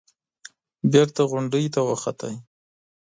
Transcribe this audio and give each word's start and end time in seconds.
بېرته 0.91 1.21
غونډۍ 1.31 1.65
ته 1.73 1.79
وخوت. 1.87 2.19